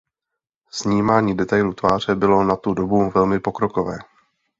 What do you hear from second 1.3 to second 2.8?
detailu tváře bylo na tu